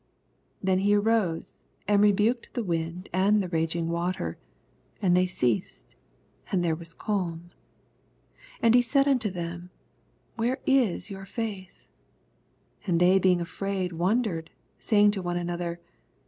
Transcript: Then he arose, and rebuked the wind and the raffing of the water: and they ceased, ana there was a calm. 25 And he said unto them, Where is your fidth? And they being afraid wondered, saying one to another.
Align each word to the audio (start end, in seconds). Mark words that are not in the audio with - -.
Then 0.63 0.79
he 0.79 0.95
arose, 0.95 1.61
and 1.87 2.01
rebuked 2.01 2.55
the 2.55 2.63
wind 2.63 3.07
and 3.13 3.35
the 3.39 3.47
raffing 3.49 3.83
of 3.83 3.87
the 3.89 3.93
water: 3.93 4.37
and 4.99 5.15
they 5.15 5.27
ceased, 5.27 5.95
ana 6.51 6.63
there 6.63 6.75
was 6.75 6.93
a 6.93 6.95
calm. 6.95 7.51
25 8.61 8.61
And 8.63 8.73
he 8.73 8.81
said 8.81 9.07
unto 9.07 9.29
them, 9.29 9.69
Where 10.37 10.57
is 10.65 11.11
your 11.11 11.25
fidth? 11.27 11.87
And 12.87 12.99
they 12.99 13.19
being 13.19 13.41
afraid 13.41 13.93
wondered, 13.93 14.49
saying 14.79 15.11
one 15.11 15.35
to 15.35 15.41
another. 15.41 15.79